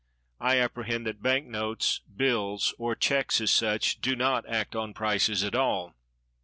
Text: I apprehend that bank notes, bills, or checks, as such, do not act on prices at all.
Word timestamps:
I 0.39 0.57
apprehend 0.57 1.05
that 1.05 1.21
bank 1.21 1.45
notes, 1.45 1.99
bills, 1.99 2.73
or 2.79 2.95
checks, 2.95 3.39
as 3.39 3.51
such, 3.51 4.01
do 4.01 4.15
not 4.15 4.49
act 4.49 4.75
on 4.75 4.95
prices 4.95 5.43
at 5.43 5.53
all. 5.53 5.93